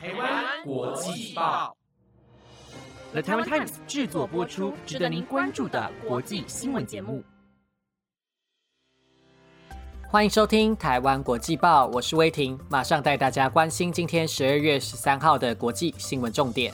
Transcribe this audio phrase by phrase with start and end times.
[0.00, 1.76] 台湾国际报
[3.10, 7.24] ，The Taiwan Times 制作播出，值得您关注的国际新闻节目。
[10.08, 16.72] 欢迎收听台湾国际报，我是威婷，马上带大家关心今天十二月十三号的国际新闻重点。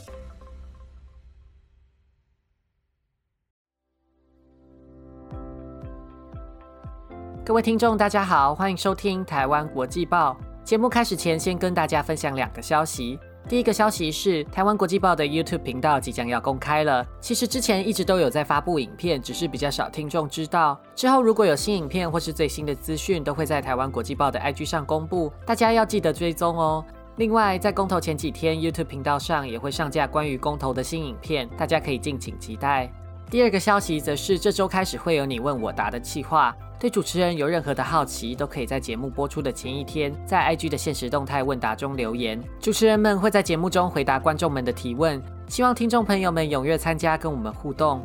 [7.43, 10.37] 各位听众，大家好，欢迎收听台湾国际报。
[10.65, 13.19] 节目开始前，先跟大家分享两个消息。
[13.47, 17.07] 第一个消息是，台湾国际报的 YouTube 频道即将要公开了。
[17.21, 20.81] 其实之前一直都有在发布影片，只是比较少听众知道。
[20.95, 26.83] 之后如果有新影片或是最新的资讯，都会在台湾国际报的 IG 上公布，大家要记得追踪哦。
[27.17, 32.91] 另外，在公投前几天，YouTube 频道上也会上架关于公投的新影片，大家可以敬请期待。
[33.31, 48.03] 第二个消息则是这周开始会有你问我答的计划，对主持人有任何的好奇，都可以在节目播出的前一天，在 IG 的现实动态问答中留言，主持人们会在节目中回答观众们的提问，希望听众朋友们踊跃参加，跟我们互动。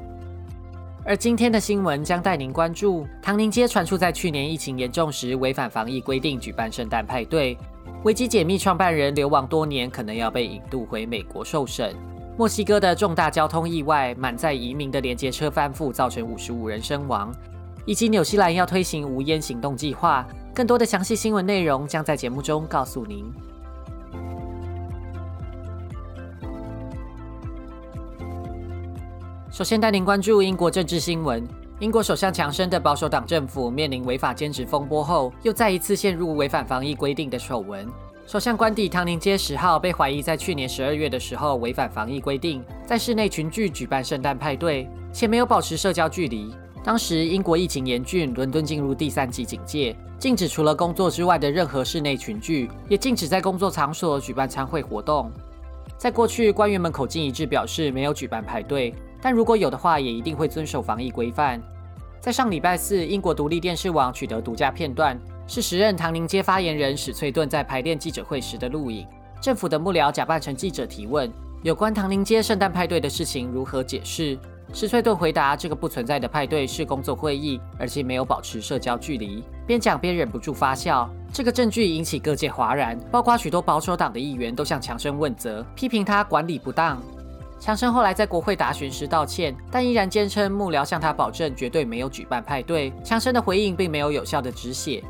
[1.03, 7.57] 而今天的新闻将带您关注：唐宁街传出在去年疫情严重时违反防疫规定举办圣诞派对，
[8.03, 11.95] 维基解密创办人流亡多年，可能要被引渡回美国受审。
[12.37, 17.33] 墨西哥的重大交通意外，满载移民的连接车翻覆，造成五十五人身亡，
[17.89, 20.23] 以及纽西兰要推行无烟行动计划。
[20.53, 23.25] 更多的详细新闻内容将在节目中告诉您。
[29.49, 31.43] 首先带您关注英国政治新闻：
[31.79, 37.87] 英国首相强生的保守党政府面临违法兼职风波后，又再一次陷入违反防疫规定的丑闻。
[38.27, 46.53] 首相官邸唐宁街十号被怀疑在去年十二月的时候违反防疫规定，在室内群聚举办圣诞派对，且没有保持社交距离。
[46.89, 55.31] 当时英国疫情严峻，伦敦进入第三级警戒，禁止除了工作之外的任何室内群聚，也禁止在工作场所举办餐会活动。
[55.99, 61.61] 在过去，官员们口径一致表示没有举办派对，但如果有的话，也一定会遵守防疫规范。
[62.19, 65.15] 在上礼拜四，英国独立电视网取得独家片段。
[65.45, 69.05] 是时任唐宁街发言人史翠顿在排练记者会时的录影。
[69.39, 74.35] 政府的幕僚假扮成记者提问，有关唐宁街圣诞派对的事情如何解释？
[74.71, 79.43] 史翠顿回答：这个不存在的派对是工作会议，而且没有保持社交距离。
[79.65, 81.09] 边讲边忍不住发笑。
[81.33, 87.01] 这个证据引起各界哗然，包括许多保守党的议员都向强生问责，批评他管理不当。
[87.59, 92.93] 强生后来在国会答询时道歉，但依然坚称幕僚向他保证绝对没有举办派对。
[93.03, 95.03] 强生的回应并没有有效的止血。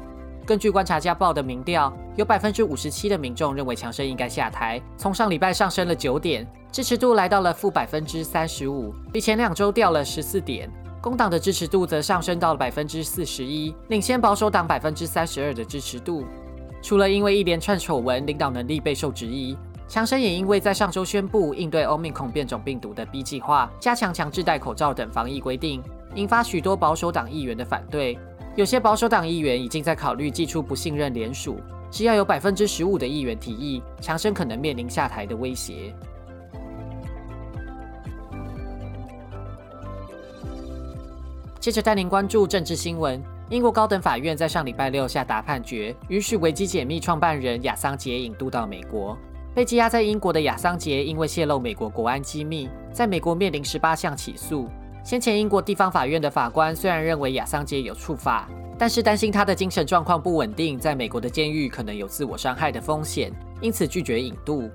[0.50, 10.68] 根据观察家报的民调，有百分之五十七的民众认为强生应该下台，从上礼拜上升了九点，支持度来到了负百分之三十五，比前两周掉了十四点。
[11.02, 16.26] 工党的支持度则上升到了百分之四十一，领先保守党百分之三十二的支持度。
[16.82, 19.56] 除了因为一连串丑闻，领导能力备受质疑，
[19.88, 25.84] 强生也因为在上周宣布应对欧密克变种病毒的 B 计划，加强强制戴口罩等防疫规定，
[26.16, 28.18] 引发许多保守党议员的反对。
[28.60, 35.96] 有些保守党议员已经在考虑寄出不信任联署，只要有百分之十五的议员提议，强生可能面临下台的威胁。
[41.58, 49.18] 接着带您关注政治新闻：英国高等法院在上礼拜六下达判决，允许维基解密创办人亚桑杰引渡到美国。
[49.56, 54.68] 被羁押在英国的亚桑杰，因为泄露美国国安机密，在美国面临十八项起诉。
[55.10, 58.48] 先前，英国地方法院的法官虽然认为亚桑杰有触法，
[58.78, 64.70] 但是担心他的精神状况不稳定，在美国的监狱可能有自我伤害的风险，因此拒绝引渡。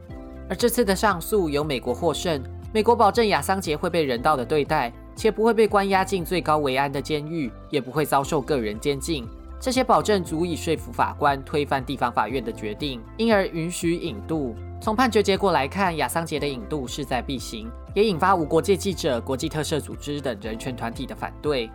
[0.48, 9.24] 而这次的上诉由美国获胜，美国保证亚桑杰会被人道的对待，且不会被关押进最高维安的监狱，也不会遭受个人监禁。
[9.60, 14.52] 这些保证足以说服法官推翻地方法院的决定，因而允许引渡。
[14.80, 21.70] 从判决结果来看，亚桑杰的引渡势在必行，也引发无国界记者、国际特赦组织等人权团体的反对。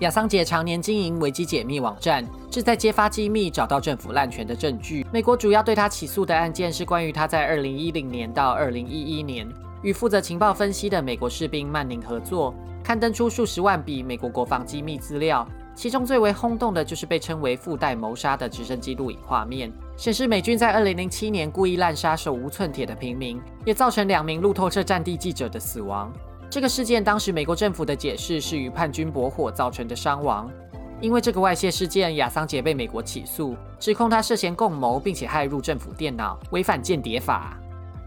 [0.00, 5.06] 亚桑杰常年经营维基解密网站，志在揭发机密、找到政府滥权的证据。
[5.12, 9.46] 美国主要对他起诉的案件是关于他在二零一零年到二零一一年
[9.82, 15.46] 与负责情报分析的美国士兵曼宁合作，刊登出数十万笔美国国防机密资料。
[15.80, 26.12] 其中最为轰动的就是被称为“附带谋杀”的直升机录影画面，显示美军在2007年故意滥杀手无寸铁的平民，也造成两名路透社战地记者的死亡。
[26.50, 30.50] 这个事件当时美国政府的解释是与叛军 bor 火造成的伤亡。
[31.00, 37.58] 因为这个外泄事件，亚桑杰被美国起诉，指控他涉嫌共谋，并且害入政府电脑，违反间谍法。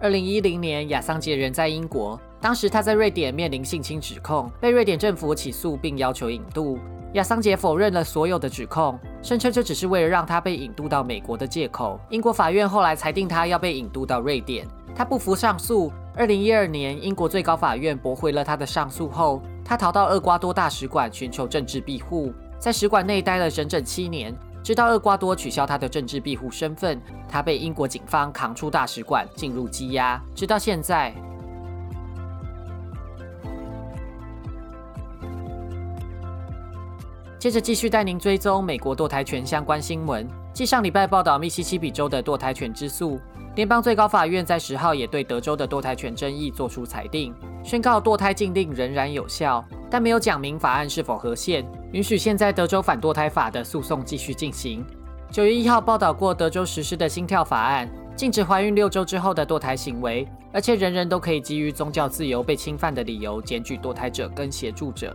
[0.04, 2.22] 2010年，亚桑杰人在英国。
[2.44, 6.78] 当时他在瑞典面临性侵指控，被瑞典政府起诉并要求引渡。
[7.14, 11.98] 亚桑杰否认了所有的指控，声称这只是为了让他被引渡到美国的借口。
[12.10, 15.90] 英国法院后来裁定他要被引渡到瑞典，他不服上诉。
[16.18, 31.16] 二零一二年，英国最高法院驳回了他的上诉后，他逃到厄瓜多大使馆寻求政治庇护，在使馆内待了整整七年，直到厄瓜多取消他的政治庇护身份，他被英国警方扛出大使馆进入羁押，直到现在。
[37.44, 40.26] 接着继续带您追踪美国堕胎权相关新闻。
[40.54, 43.20] 继上礼拜报道密西西比州的堕胎权之诉，
[43.56, 49.62] 联邦最高法院在十号也对德州的堕胎权争议作出裁定，宣告堕胎禁令仍然有效，
[49.92, 54.82] 但没有讲明法案是否合宪，允许现在德州反堕胎法的诉讼继续进行。
[55.30, 65.14] 九月一号报道过德州实施的心跳法案，禁止怀孕六周之后的堕胎行为，而且人人都可以基于宗教自由被侵犯的理由检举堕胎者跟协助者。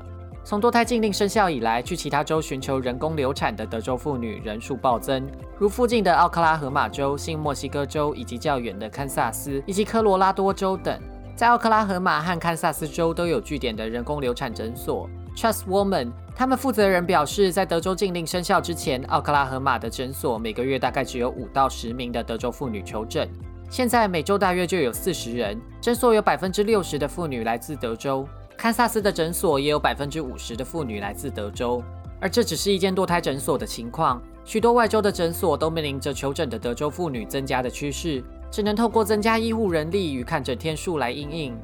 [0.49, 5.29] 从堕胎禁令生效以来，去其他州寻求人工流产的德州妇女人数暴增，
[5.59, 10.99] 如附近的奥克拉荷马州、新墨西哥州以及较远的堪萨斯以及科罗拉多州等。
[11.37, 15.07] 在奥克拉荷马和堪萨斯州都有据点的人工流产诊所
[15.37, 23.29] Trust Woman，他们负责人表示，在德州禁令生效之前，奥克拉荷马的诊所每个月大概只有五到十名的德州妇女求诊，
[23.69, 25.61] 现在每周大约就有四十人。
[25.79, 28.27] 诊所有百分之六十的妇女来自德州。
[28.59, 31.81] 堪萨斯的诊所也有百分之五十的妇女来自德州，
[32.21, 34.21] 而这只是一间堕胎诊所的情况。
[34.45, 38.21] 许多外州的诊所都面临着求诊的德州妇女增加的趋势，
[38.51, 41.57] 只能透过增加医护人力与看诊天数来应应。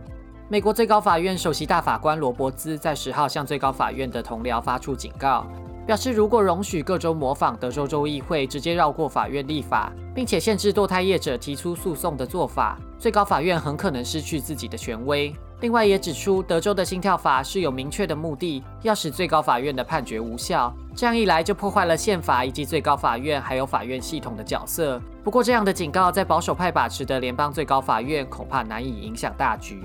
[0.49, 5.45] 美国最高法院首席大法官罗伯兹在十号向最高法院的同僚发出警告，
[5.85, 15.35] 表示如果容许各州模仿德州州议会直接绕过法院立法，并且限制堕胎业者提出诉讼的做法，最高法院很可能失去自己的权威。
[15.65, 20.71] 另外也指出，德州的心跳法是有明确的目的，要使最高法院的判决无效。
[20.95, 25.01] 这样一来，就破坏了宪法以及最高法院还有法院系统的角色。
[25.23, 29.83] 不过，这样的警告在保守派把持的联邦最高法院恐怕难以影响大局。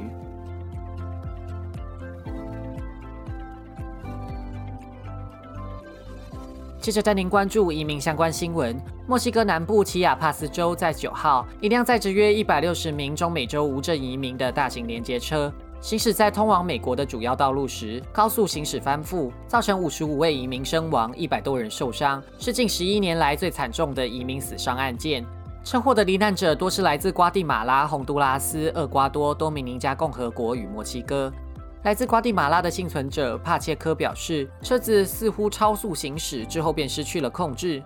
[6.82, 8.78] 接着带您关注移民相关新闻。
[9.08, 15.50] 墨西哥南部奇亚帕斯州在九号，一辆载着约一百六十名中美洲无证移民的大型连接车。
[15.82, 25.26] 行驶在通往美国的主要道路时，高速行驶翻覆，造成五十五位移民身亡，一百多人受伤，是近十一年来最惨重的移民死伤案件。
[25.64, 31.32] 车祸的罹难者多是来自瓜地马拉、洪都拉斯、厄瓜多、多米尼加共和国与墨西哥。
[31.84, 37.82] 来自瓜地马拉的幸存者帕切科表示，车子似乎超速行驶之后便失去了控制。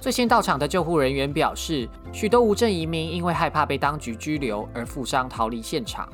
[0.00, 6.08] 最先到场的救护人员表示，许多无证移民因为害怕被当局拘留而负伤逃离现场。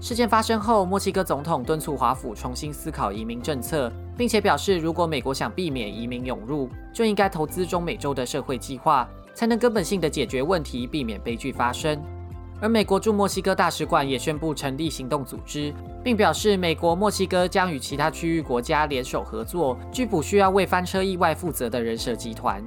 [0.00, 12.00] 事件发生后，墨西哥总统敦促华府重新思考移民政策，并且表示，如果美国想避免移民涌入，就应该投资中美洲的社会计划，才能根本性的解决问题，避免悲剧发生。
[12.62, 15.70] 而美国驻墨西哥大使馆也宣布成立行动组织，
[16.02, 22.62] 并表示，美国、墨西哥将与其他区域国家联手合作，拘捕需要为翻车意外负责的人蛇集团。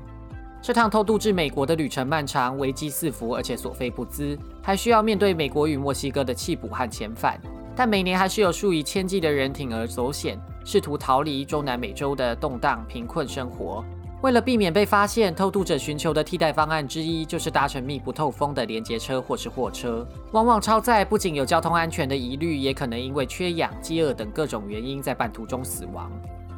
[0.63, 7.37] 这趟偷渡至美国的旅程漫长、危机四伏，而且所费不赀，还需要面对美国与墨西哥的弃捕和遣返。
[7.75, 13.83] 但每年还是有数以千计的人铤而走险，试图逃离中南美洲的动荡、贫困生活。
[14.21, 20.07] 为了避免被发现，偷渡者寻求的替代方案之一就是搭乘密不透风的连接车或是货车。
[20.31, 26.09] 往往超载不仅有交通安全的疑虑，也可能因为缺氧、饥饿等各种原因在半途中死亡。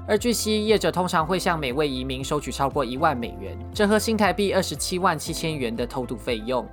[0.08, 6.64] 而据悉，业者通常会向每位移民收取超过一万美元，折合新台币二十七万七千元的偷渡费用。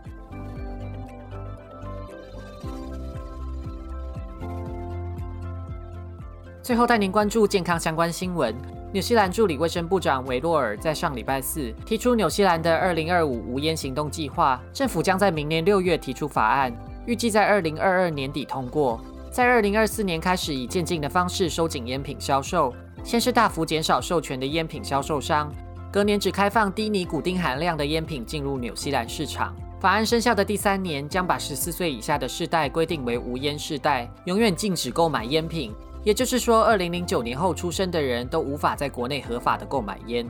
[6.63, 8.55] 最后带您关注健康相关新闻。
[8.93, 16.71] 纽西兰助理卫生部长维洛尔在上礼拜四提出纽西兰的二零二五无烟行动计划，政府将在明年六月提出法案，
[17.07, 19.01] 预计在二零二二年底通过，
[19.33, 22.71] 在二零二四年开始以渐进的方式收紧烟品销售。
[23.03, 25.51] 先是大幅减少授权的烟品销售商，
[25.91, 29.57] 隔年只开放低尼古丁含量的烟品进入纽西兰市场。
[29.81, 35.75] 法案生效的第三年，将把十四岁以下的世代规定为无烟世代，永远禁止购买烟品。
[36.05, 40.29] 也就是说，二零零九年后出生的人都无法在国内合法的购买烟。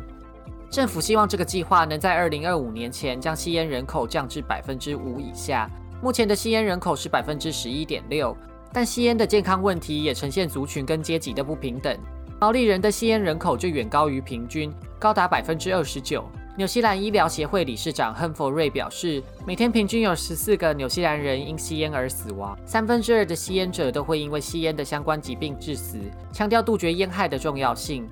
[0.70, 5.68] 政府希望这个计划能在二零二五年前将吸烟人口降至百分之五以下。
[6.00, 8.36] 目前的吸烟人口是百分之十一点六，
[8.72, 11.96] 但吸烟的健康问题也呈现族群跟阶级的不平等。
[12.40, 16.24] 毛利人的吸烟人口就远高于平均，高达百分之二十九，
[16.56, 25.98] 纽西兰医疗协会理事长亨佛瑞表示，每天平均有十四个纽西兰人因吸烟而死亡，三分之二的吸烟者都会因为吸烟的相关疾病致死，
[26.32, 28.08] 强调杜绝烟害的重要性。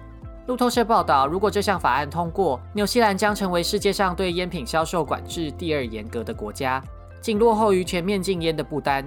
[0.47, 6.81] 路透社报道，如果这项法案通过，纽西兰将成为世界上对烟品销售管制第二严格的国家，
[7.21, 9.05] 仅落后于全面禁烟的不丹。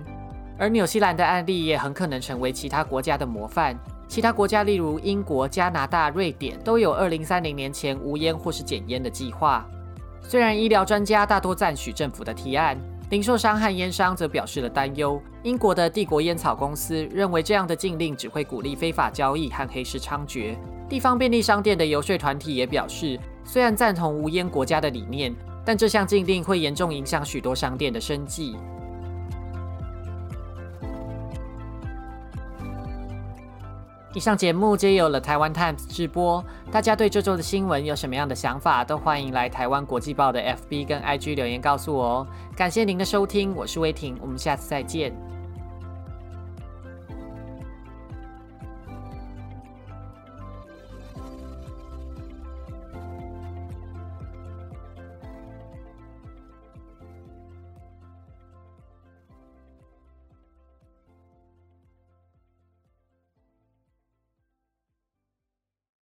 [0.57, 3.77] 而纽西兰的案例也很可能成为其他国家的模范。
[4.07, 9.65] 其他国家，例如英国、加拿大、瑞典，都有2030年前无烟或是减烟的计划。
[10.21, 12.77] 虽然医疗专家大多赞许政府的提案，
[13.09, 15.21] 零售商和烟商则表示了担忧。
[15.41, 20.55] 英国的帝国烟草公司认为，这样的禁令只会鼓励非法交易和黑市猖獗。
[20.87, 25.33] 地方便利商店的游说团体也表示，虽然赞同无烟国家的理念，
[25.65, 28.55] 但这项禁令会严重影响许多商店的生计。
[34.15, 36.43] 以上节目皆由了台湾 Times 直播。
[36.71, 42.27] 大家对这周的新闻有什么样的想法，都欢迎来台湾国际报的 FB 跟 IG 留言告诉我哦。
[42.55, 45.32] 感谢您的收听，我是威婷，我们下次再见。